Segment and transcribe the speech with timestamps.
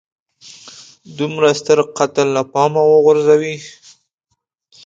[1.17, 3.55] دومره ستر قتل له پامه وغورځوي.